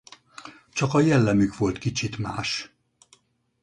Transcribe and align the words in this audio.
Csak 0.73 0.93
a 0.93 0.99
jellemük 0.99 1.57
volt 1.57 1.77
kicsit 1.77 2.17
más. 2.17 2.71